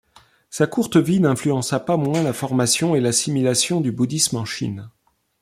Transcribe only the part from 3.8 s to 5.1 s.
du bouddhisme en Chine.